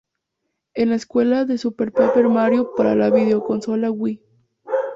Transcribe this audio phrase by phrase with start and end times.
[0.73, 4.19] Es la secuela de Super Paper Mario para la videoconsola Wii.